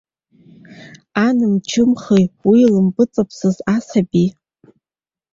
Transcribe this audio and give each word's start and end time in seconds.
Ан 1.25 1.37
мчымхеи 1.53 2.25
уи 2.47 2.59
илымпыҵаԥсыз 2.65 3.57
асабии. 3.75 4.29